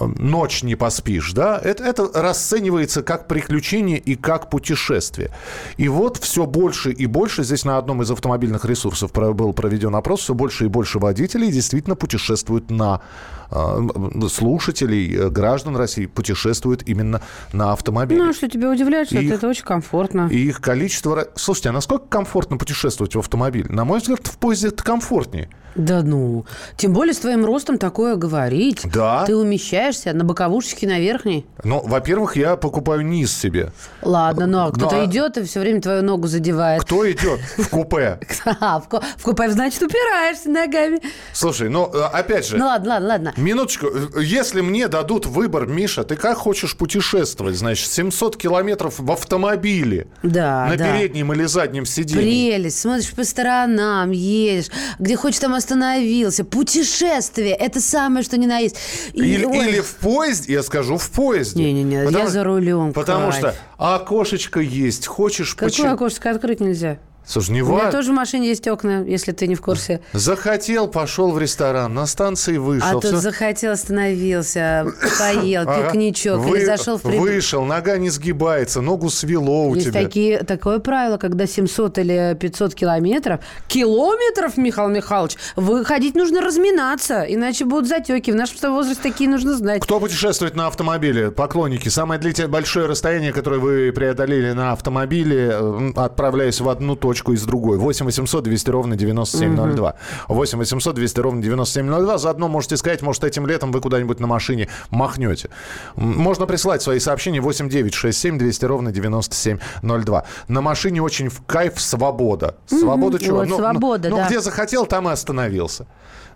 [0.00, 5.30] э, ночь не поспишь, да, это, это расценивается как приключение и как путешествие.
[5.76, 10.20] И вот все больше и больше, здесь на одном из автомобильных ресурсов был проведен опрос,
[10.22, 13.02] все больше и больше водителей действительно путешествуют на
[13.50, 13.88] э,
[14.30, 17.20] слушателей, э, граждан России, путешествуют именно
[17.52, 18.22] на автомобиле.
[18.22, 20.28] Ну, а что тебя удивляет, что Их- это очень комфортно.
[20.32, 21.28] И их количество...
[21.34, 23.68] Слушайте, а насколько комфортно путешествовать в автомобиле?
[23.68, 25.48] На мой взгляд, в поезде это комфортнее.
[25.74, 26.44] Да ну.
[26.76, 28.82] Тем более с твоим ростом такое говорить.
[28.92, 29.24] Да.
[29.26, 31.46] Ты умещаешься на боковушечке на верхней.
[31.64, 33.72] Но, во-первых, я покупаю низ себе.
[34.02, 35.04] Ладно, но кто-то Да.
[35.04, 36.82] идет и все время твою ногу задевает.
[36.82, 38.18] Кто идет в купе?
[38.60, 38.88] А, в,
[39.22, 41.00] купе, значит, упираешься ногами.
[41.32, 43.32] Слушай, ну, э, опять же, Ну ладно, ладно, ладно.
[43.36, 43.86] Минуточку.
[44.20, 47.56] Если мне дадут выбор, Миша, ты как хочешь путешествовать?
[47.56, 50.08] Значит, 700 километров в автомобиле.
[50.22, 50.92] Да, На да.
[50.92, 52.22] переднем или заднем сиденье.
[52.22, 56.44] Прелесть, смотришь по сторонам, едешь, где хочешь там остановился.
[56.44, 58.76] Путешествие, это самое, что ни на есть.
[59.12, 61.62] И, Или, ой, или в поезде, я скажу, в поезде.
[61.62, 63.36] Не-не-не, я за рулем, Потому кайф.
[63.38, 65.54] что окошечко есть, хочешь...
[65.54, 66.98] Какое почи- окошко открыть нельзя?
[67.28, 70.00] Слушай, не У меня тоже в машине есть окна, если ты не в курсе.
[70.14, 72.88] Захотел, пошел в ресторан, на станции вышел.
[72.88, 74.86] А тут всё- захотел, остановился,
[75.18, 79.88] поел, пикничок, Вы- или зашел в пред- Вышел, нога не сгибается, ногу свело у Есть
[79.88, 80.02] тебя.
[80.04, 87.66] такие, такое правило, когда 700 или 500 километров, километров, Михаил Михайлович, выходить нужно разминаться, иначе
[87.66, 88.30] будут затеки.
[88.30, 89.82] В нашем возрасте такие нужно знать.
[89.82, 91.30] Кто путешествует на автомобиле?
[91.30, 91.90] Поклонники.
[91.90, 95.54] Самое длительное большое расстояние, которое вы преодолели на автомобиле,
[95.94, 97.78] отправляясь в одну точку точку из другой.
[97.78, 99.94] 8 800 200 ровно 9702.
[100.28, 102.18] 8 800 200 ровно 9702.
[102.18, 105.50] Заодно можете сказать, может, этим летом вы куда-нибудь на машине махнете.
[105.96, 110.24] Можно присылать свои сообщения 8 9 6 7 200 ровно 9702.
[110.48, 112.54] На машине очень в кайф свобода.
[112.66, 113.38] Свобода чего?
[113.38, 114.26] Вот, Ну, ну, свобода, ну, да.
[114.28, 115.86] где захотел, там и остановился.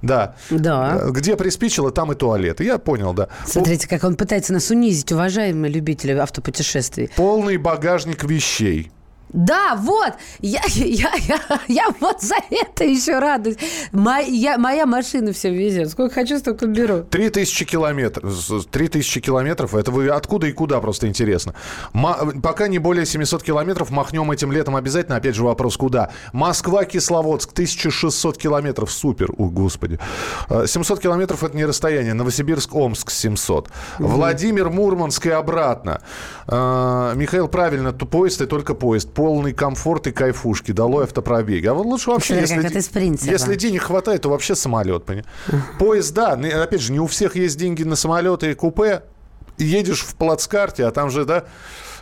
[0.02, 0.34] Да.
[0.50, 1.00] Да.
[1.10, 2.60] Где приспичило, там и туалет.
[2.60, 3.28] Я понял, да.
[3.46, 7.08] Смотрите, как он пытается нас унизить, уважаемые любители автопутешествий.
[7.16, 8.90] Полный багажник вещей.
[9.32, 13.56] Да, вот, я, я, я, я вот за это еще радуюсь.
[13.92, 15.90] Моя, моя машина все везет.
[15.90, 17.04] Сколько хочу, столько беру.
[17.04, 18.64] 3000 километров.
[18.70, 19.74] 3000 километров.
[19.74, 21.54] Это вы откуда и куда, просто интересно.
[21.92, 23.90] Ма- пока не более 700 километров.
[23.90, 25.16] Махнем этим летом обязательно.
[25.16, 26.10] Опять же вопрос, куда?
[26.32, 27.52] Москва-Кисловодск.
[27.52, 28.92] 1600 километров.
[28.92, 29.30] Супер.
[29.38, 29.98] О, господи.
[30.48, 32.14] Э, 700 километров это не расстояние.
[32.14, 33.68] Новосибирск-Омск 700.
[33.98, 36.02] Владимир, Мурманск и обратно.
[36.46, 37.92] Э, Михаил, правильно.
[37.92, 39.12] Поезд и только поезд.
[39.22, 40.72] Полный комфорт и кайфушки.
[40.72, 41.64] Долой автопробеги.
[41.68, 43.30] А вот лучше вообще, Смотри, если, принципа.
[43.30, 45.04] если денег хватает, то вообще самолет.
[45.04, 45.26] понимаешь?
[45.78, 46.34] Поезд, да.
[46.34, 49.04] ну, Опять же, не у всех есть деньги на самолеты и купе.
[49.58, 51.44] Едешь в плацкарте, а там же, да,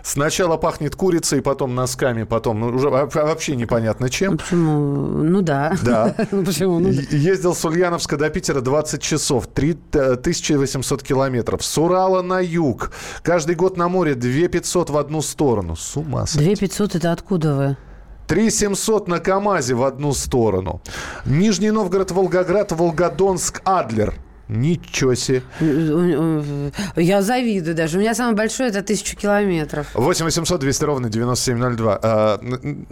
[0.02, 4.38] сначала пахнет курицей, потом носками, потом ну, уже во- вообще непонятно чем.
[4.38, 4.78] Почему?
[5.22, 5.76] Ну да.
[5.82, 6.14] Да.
[6.30, 6.78] Ну почему?
[6.78, 7.16] Ну, да.
[7.16, 11.64] Ездил с Ульяновска до Питера 20 часов, 3, э, 1800 километров.
[11.64, 12.92] С Урала на юг.
[13.22, 15.76] Каждый год на море 2 500 в одну сторону.
[15.76, 16.54] С ума сойти.
[16.54, 17.76] 2 500 это откуда вы?
[18.26, 20.80] 3 700 на КАМАЗе в одну сторону.
[21.26, 24.14] Нижний Новгород, Волгоград, Волгодонск, Адлер.
[24.50, 25.42] Ничего себе.
[26.96, 27.98] Я завидую даже.
[27.98, 29.86] У меня самое большое это тысячу километров.
[29.94, 32.00] 8 800 200 ровно 9702.
[32.02, 32.86] А, н-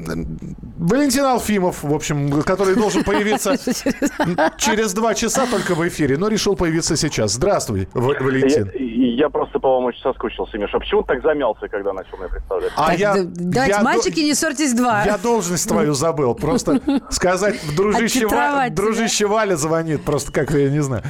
[0.79, 3.57] Валентин Алфимов, в общем, который должен появиться
[4.59, 7.33] через два часа только в эфире, но решил появиться сейчас.
[7.33, 8.71] Здравствуй, Валентин.
[9.01, 10.77] Я, просто, по-моему, очень соскучился, Миша.
[10.77, 12.73] А почему так замялся, когда начал меня представлять?
[12.77, 15.05] А Так, я, да- давайте, я мальчики, не ссорьтесь два.
[15.05, 16.35] Я должность твою забыл.
[16.35, 16.81] Просто
[17.11, 20.05] сказать, дружище, Ва- дружище Валя звонит.
[20.05, 21.03] Просто как-то я не знаю.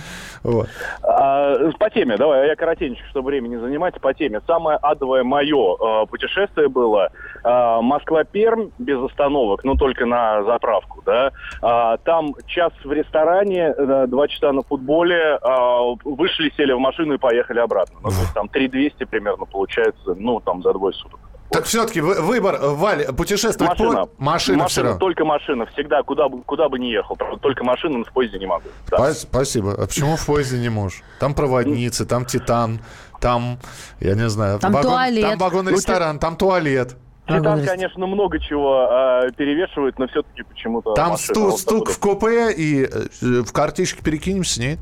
[0.43, 0.69] Вот.
[1.03, 4.41] А, по теме, давай, я коротенько, чтобы время не занимать, по теме.
[4.47, 7.11] Самое адовое мое э, путешествие было
[7.45, 11.33] э, Москва-Пермь без остановок, но только на заправку, да.
[11.63, 17.15] А, там час в ресторане, э, два часа на футболе, а, вышли, сели в машину
[17.15, 17.99] и поехали обратно.
[18.03, 21.21] Ну, то есть там 3200 примерно получается, ну, там за двое суток.
[21.51, 24.05] Так все-таки выбор, э, Валь, путешествовать Машина.
[24.07, 24.23] по...
[24.23, 24.99] Машина, все равно.
[24.99, 25.65] только машина.
[25.67, 27.17] Всегда, куда бы, куда бы ни ехал.
[27.17, 28.65] Правда, Только машина, в поезде не могу.
[28.91, 28.99] Да.
[28.99, 29.73] Спа- Спасибо.
[29.73, 31.03] А почему в поезде не можешь?
[31.21, 32.81] Там проводницы, там титан,
[33.21, 33.59] там,
[34.01, 35.23] я не знаю, Там туалет.
[35.23, 36.97] там вагон-ресторан, там туалет.
[37.29, 41.99] Титан, Вагон конечно, много чего э, перевешивает, но все-таки почему-то Там сту- Вот стук в
[42.01, 44.79] купе и э, в картишке перекинемся, нет?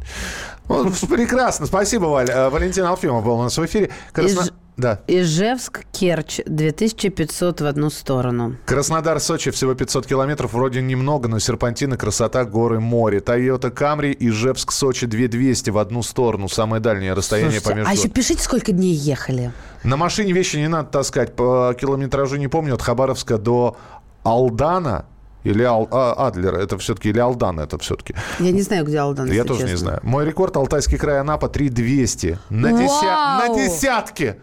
[0.66, 1.66] Вот, прекрасно.
[1.66, 2.30] Спасибо, Валь.
[2.30, 3.90] Э, Валентин Алфимов был у нас в эфире.
[4.12, 5.00] Красно- Да.
[5.06, 8.56] Ижевск, Керчь, 2500 в одну сторону.
[8.66, 10.52] Краснодар, Сочи, всего 500 километров.
[10.52, 13.20] Вроде немного, но серпантины, красота, горы, море.
[13.20, 16.48] Тойота Камри, Ижевск, Сочи, 2200 в одну сторону.
[16.48, 17.90] Самое дальнее расстояние Слушайте, помежду.
[17.90, 19.50] а еще пишите, сколько дней ехали.
[19.82, 21.34] На машине вещи не надо таскать.
[21.36, 22.74] По километражу не помню.
[22.74, 23.76] От Хабаровска до
[24.24, 25.06] Алдана
[25.44, 26.58] или Ал- а, Адлера.
[26.58, 28.14] Это все-таки или Алдан это все-таки.
[28.40, 29.86] Я не знаю, где Алдан, Я тоже не честно.
[29.86, 30.00] знаю.
[30.02, 32.38] Мой рекорд Алтайский край Анапа 3200.
[32.50, 33.48] На, деся- Вау!
[33.48, 34.38] на десятке.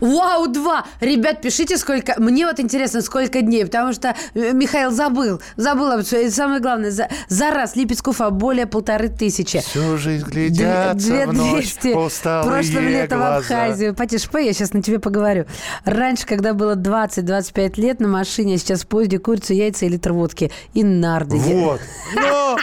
[0.00, 0.84] Вау, два!
[1.00, 2.14] Ребят, пишите, сколько...
[2.18, 5.40] Мне вот интересно, сколько дней, потому что э, Михаил забыл.
[5.56, 6.20] Забыл, об этом.
[6.20, 9.60] И самое главное, за, за раз Липецк Уфа более полторы тысячи.
[9.60, 13.36] Всю жизнь Две глядятся в 200 усталые прошлым летом в глаза.
[13.36, 13.94] Абхазию.
[13.94, 15.46] Потише, я сейчас на тебе поговорю.
[15.84, 20.12] Раньше, когда было 20-25 лет на машине, а сейчас в поезде курица, яйца и литр
[20.12, 20.50] водки.
[20.74, 21.36] И нарды.
[21.36, 21.80] Вот.
[22.14, 22.56] Но,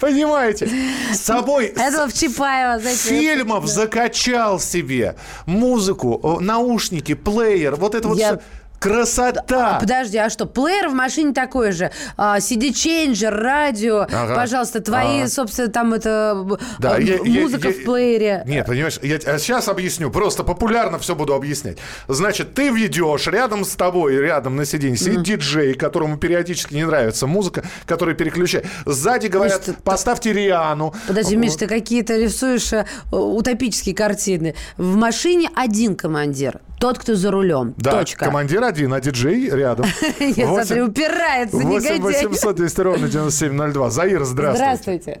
[0.00, 0.68] понимаете,
[1.12, 1.66] с собой...
[1.66, 3.00] Это в Чапаево, знаете.
[3.00, 5.16] Фильмов закачал себе.
[5.46, 6.40] Музыку, о,
[6.74, 7.76] наушники, плеер.
[7.76, 8.42] Вот это вот Я- все.
[8.84, 9.78] Красота.
[9.80, 11.90] Подожди, а что, плеер в машине такой же?
[12.18, 14.34] А, CD-чейнджер, радио, Ага.
[14.34, 15.28] пожалуйста, твои, Ага.
[15.28, 16.46] собственно, там это
[16.78, 18.42] Да, э, я- я- музыка я- в плеере.
[18.46, 20.10] Нет, понимаешь, я сейчас объясню.
[20.10, 21.78] Просто популярно все буду объяснять.
[22.08, 27.26] Значит, ты ведешь, рядом с тобой, рядом на сиденье сидит диджей, которому периодически не нравится
[27.26, 28.66] музыка, который переключает.
[28.84, 30.92] Сзади говорят, Значит, поставьте Риану.
[31.06, 34.54] Подожди, Миш, ты какие-то рисуешь э, утопические картины.
[34.76, 37.74] В машине один командир, тот, кто за рулем.
[37.78, 38.26] Да, Точка.
[38.26, 39.86] командир один, а диджей рядом.
[40.20, 42.26] Я Восемь- смотрю, упирается, 8 негодяй.
[42.26, 43.90] 800 200 ровно 9702.
[43.90, 44.58] Заир, здравствуйте.
[44.58, 45.20] Здравствуйте.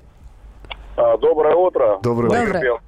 [0.96, 1.98] А, Доброе утро.
[2.02, 2.80] Доброе утро.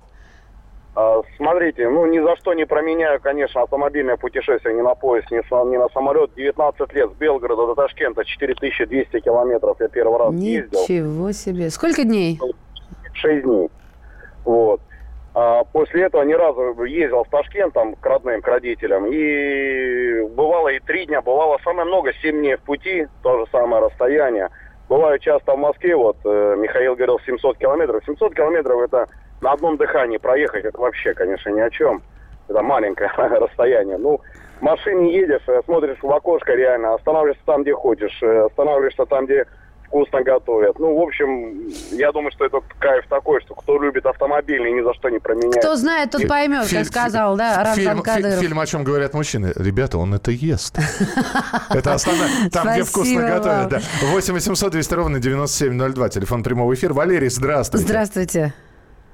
[0.95, 5.37] А, Смотрите, ну ни за что не променяю, конечно, автомобильное путешествие ни на поезд, ни,
[5.37, 6.31] ни на самолет.
[6.35, 10.81] 19 лет с Белгорода до Ташкента, 4200 километров я первый раз ездил.
[10.83, 11.71] Ничего себе.
[11.71, 12.41] Сколько дней?
[13.13, 13.69] 6 дней.
[14.45, 14.81] Вот.
[15.39, 19.05] А после этого ни разу ездил в Ташкент там к родным, к родителям.
[19.05, 23.85] И бывало и три дня, бывало самое много, семь дней в пути, то же самое
[23.85, 24.49] расстояние.
[24.89, 28.03] Бываю часто в Москве, вот э, Михаил говорил 700 километров.
[28.07, 29.09] 700 километров это
[29.43, 32.01] на одном дыхании проехать, это вообще, конечно, ни о чем.
[32.49, 33.99] Это маленькое расстояние.
[33.99, 34.23] Ну,
[34.59, 39.27] в машине едешь, э, смотришь в окошко реально, останавливаешься там, где хочешь, э, останавливаешься там,
[39.27, 39.45] где
[39.87, 40.79] вкусно готовят.
[40.79, 44.93] Ну, в общем, я думаю, что этот кайф такой, что кто любит автомобильный, ни за
[44.95, 45.57] что не променяет.
[45.59, 48.41] Кто знает, тот поймет, Фильм- как сказал, да, Рамзан Фильм, Кадыров.
[48.41, 49.53] фильм, о чем говорят мужчины.
[49.57, 50.79] Ребята, он это ест.
[51.71, 52.29] Это основное.
[52.53, 53.69] Там, где вкусно готовят.
[53.69, 53.81] да.
[54.03, 56.09] 8 800 200 ровно 9702.
[56.11, 56.93] Телефон прямого эфира.
[56.95, 57.87] Валерий, здравствуйте.
[57.87, 58.55] Здравствуйте.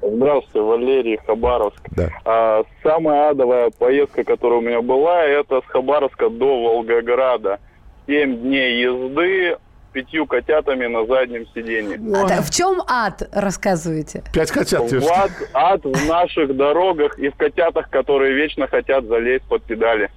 [0.01, 1.81] Здравствуйте, Валерий, Хабаровск.
[1.91, 2.09] Да.
[2.25, 7.61] А, самая адовая поездка, которая у меня была, это с Хабаровска до Волгограда.
[8.09, 9.59] Семь дней езды,
[9.93, 12.01] пятью котятами на заднем сиденье.
[12.17, 14.25] А, так, в чем ад, рассказывайте?
[14.33, 14.91] Пять котят.
[14.91, 20.11] В ад, ад в наших дорогах и в котятах, которые вечно хотят залезть под педали.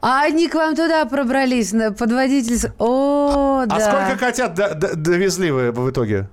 [0.00, 2.70] А они к вам туда пробрались, на подводитель...
[2.78, 3.76] О, да.
[3.76, 6.28] А сколько котят до- до- довезли вы в итоге?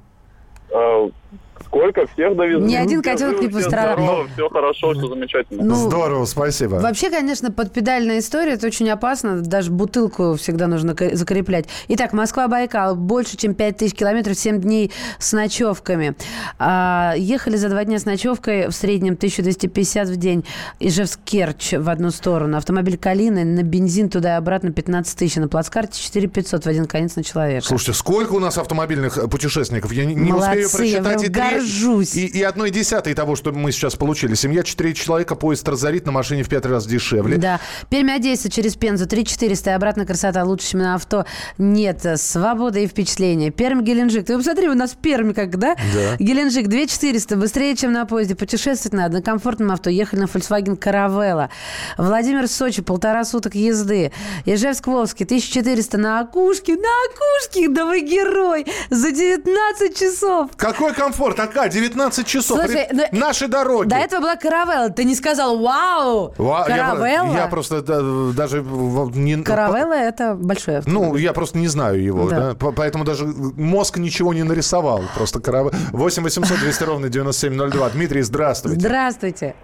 [1.70, 2.08] Сколько?
[2.14, 2.66] Всех довезли?
[2.66, 3.94] Ни один котенок не все пострадал.
[3.98, 5.64] здоровы, Все хорошо, все замечательно.
[5.64, 6.76] Ну, Здорово, спасибо.
[6.76, 9.42] Вообще, конечно, подпедальная история, это очень опасно.
[9.42, 11.66] Даже бутылку всегда нужно закреплять.
[11.90, 12.96] Итак, Москва-Байкал.
[12.96, 16.16] Больше, чем 5000 километров, 7 дней с ночевками.
[16.58, 20.44] А, ехали за два дня с ночевкой в среднем 1250 в день.
[20.80, 22.58] Ижевск-Керчь в одну сторону.
[22.58, 25.36] Автомобиль Калина на бензин туда и обратно 15 тысяч.
[25.36, 27.66] На плацкарте 4500 в один конец на человека.
[27.66, 29.94] Слушайте, сколько у нас автомобильных путешественников?
[29.94, 32.16] Я не, не Молодцы, успею прочитать и, три- горжусь.
[32.16, 34.36] и, и одной десятой того, что мы сейчас получили.
[34.36, 37.38] Семья четыре человека, поезд разорит на машине в пять раз дешевле.
[37.38, 37.60] Да.
[37.90, 41.26] Пермь Одесса через Пензу 3400 и обратно красота лучше, чем на авто.
[41.58, 43.52] Нет, свобода и впечатление.
[43.52, 44.26] Пермь Геленджик.
[44.26, 45.76] Ты посмотри, у нас в Перми как, да?
[45.94, 46.16] Да.
[46.20, 48.36] Геленджик 2400, быстрее, чем на поезде.
[48.36, 49.90] Путешествовать надо на комфортном авто.
[49.90, 51.50] Ехали на Volkswagen Caravella.
[51.98, 54.12] Владимир Сочи, полтора суток езды.
[54.46, 56.76] Ижевск Волжский 1400 на окушке.
[56.76, 58.66] На окушке, да вы герой!
[58.90, 60.52] За 19 часов.
[60.56, 62.60] Какой комфорт, Ака, 19 часов.
[62.60, 63.88] Слушай, Ри- ну, Наши дороги.
[63.90, 64.90] До этого была Каравелла.
[64.90, 67.34] Ты не сказал «Вау!» Ва- я, Каравелла?
[67.34, 68.00] я просто да,
[68.36, 69.44] даже не...
[69.44, 71.10] Каравелла– это большой автомобиль.
[71.12, 72.40] Ну, я просто не знаю его, Да.
[72.50, 72.56] да.
[72.56, 75.02] По- Поэтому даже мозг ничего не нарисовал.
[75.16, 75.72] Просто каравелла.
[75.92, 77.90] 8 800 200 ровно 9702.
[77.90, 78.80] Дмитрий, здравствуйте.
[78.80, 79.56] Здравствуйте.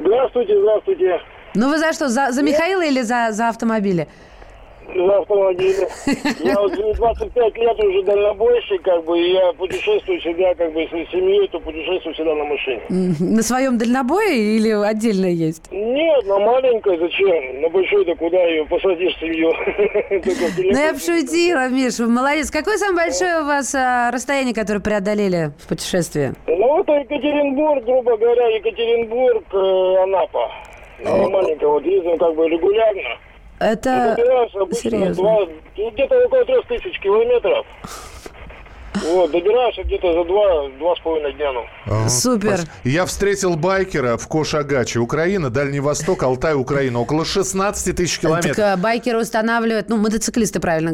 [0.00, 1.20] Здравствуйте, здравствуйте.
[1.54, 2.08] Ну вы за что?
[2.08, 4.06] За, за Михаила или за, за автомобили?
[4.94, 5.88] За автомобили.
[6.40, 11.10] Я вот 25 лет уже дальнобойщик, как бы, и я путешествую всегда, как бы, с
[11.10, 12.80] семьей, то путешествую всегда на машине.
[13.20, 15.70] На своем дальнобое или отдельно есть?
[15.70, 17.60] Нет, на маленькой зачем?
[17.60, 19.52] На большой-то куда ее посадишь семью?
[20.58, 22.50] Ну, я пошутила, Миш, вы молодец.
[22.50, 26.32] Какое самое большое у вас а, расстояние, которое преодолели в путешествии?
[26.46, 30.50] Ну, это Екатеринбург, грубо говоря, Екатеринбург, э, Анапа.
[31.04, 33.18] Маленькая, вот ездим как бы регулярно.
[33.58, 35.22] Это Добираешь обычно серьезно.
[35.76, 37.66] ну, где-то около трех тысяч километров.
[39.04, 41.60] Вот, добираешься где-то за два, два с половиной дня, ну.
[41.86, 42.60] Ага, Супер.
[42.84, 47.00] Я встретил байкера в Кошагаче, Украина, Дальний Восток, Алтай, Украина.
[47.00, 48.56] Около 16 тысяч километров.
[48.56, 50.92] Так, байкеры устанавливают, ну, мотоциклисты, правильно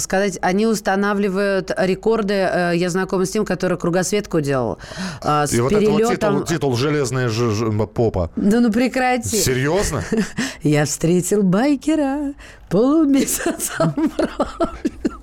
[0.00, 2.34] сказать, они устанавливают рекорды.
[2.34, 4.78] э, Я знакома с тем, который кругосветку делал.
[5.22, 6.34] а, С И вот это вот перелетом...
[6.34, 8.30] титул, титул «Железная ж- ж- попа».
[8.36, 9.36] Да ну прекрати.
[9.36, 10.04] Серьезно?
[10.62, 12.34] Я встретил байкера
[12.68, 13.94] полумесяца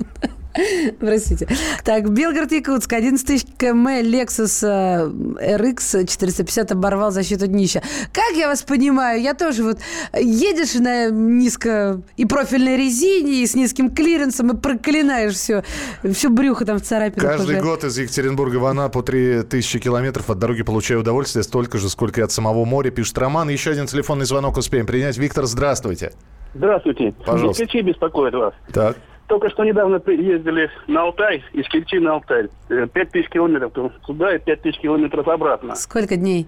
[0.99, 1.47] Простите.
[1.83, 7.81] Так, Белгород-Якутск, 11 тысяч км, Lexus э, RX 450 оборвал защиту днища.
[8.11, 9.79] Как я вас понимаю, я тоже вот
[10.13, 15.63] едешь на низко и профильной резине, и с низким клиренсом, и проклинаешь все,
[16.03, 17.61] все брюхо там в царапинах Каждый уже.
[17.63, 22.23] год из Екатеринбурга в Анапу 3000 километров от дороги получаю удовольствие столько же, сколько и
[22.23, 23.49] от самого моря, пишет Роман.
[23.49, 25.17] Еще один телефонный звонок успеем принять.
[25.17, 26.13] Виктор, здравствуйте.
[26.53, 27.13] Здравствуйте.
[27.25, 27.63] Пожалуйста.
[27.63, 28.53] Из Кельчи беспокоит вас.
[28.71, 28.97] Так.
[29.33, 32.49] Только что недавно ездили на Алтай, из Кельчи на Алтай.
[32.69, 33.71] Э, Пять тысяч километров
[34.05, 35.73] туда и пять тысяч километров обратно.
[35.75, 36.47] Сколько дней?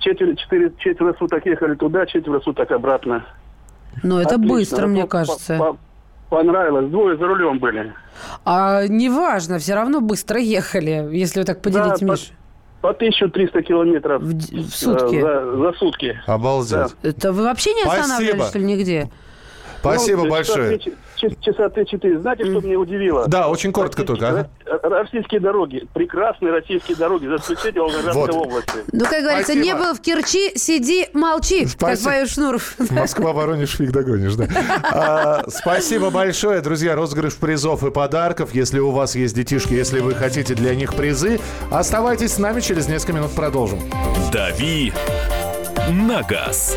[0.00, 3.24] Четверо, четыре, четверо суток ехали туда, четверо суток обратно.
[4.02, 4.54] Ну, это Отлично.
[4.56, 5.56] быстро, мне По- кажется.
[5.56, 5.76] по-
[6.30, 6.90] Понравилось.
[6.90, 7.92] Двое за рулем были.
[8.44, 12.32] А неважно, все равно быстро ехали, если вы так поделите, Да, по- Миш.
[12.80, 15.14] По 1300 километров В, в сутки.
[15.14, 16.18] э, за, за сутки.
[16.26, 16.96] Обалдеть.
[17.04, 18.02] Это вы вообще не Спасибо.
[18.02, 19.08] останавливались, что ли, нигде?
[19.78, 20.70] Спасибо Ну, большое.
[20.70, 20.92] Вечер-
[21.40, 22.20] часа Т4.
[22.20, 23.26] Знаете, что меня удивило?
[23.28, 24.48] Да, очень коротко только.
[24.82, 25.86] Российские дороги.
[25.92, 27.26] Прекрасные российские дороги.
[27.26, 28.46] За исключением Волгоградской Вот.
[28.46, 28.72] области.
[28.92, 32.10] Ну, как говорится, не был в Керчи, сиди, молчи, как Спасибо.
[32.10, 32.74] поет Шнуров.
[32.90, 34.46] Москва, Воронеж, фиг догонишь, да.
[34.92, 36.94] А, спасибо большое, друзья.
[36.94, 38.54] Розыгрыш призов и подарков.
[38.54, 42.60] Если у вас есть детишки, если вы хотите для них призы, оставайтесь с нами.
[42.60, 43.80] Через несколько минут продолжим.
[44.32, 44.92] «Дави
[45.90, 46.76] на газ».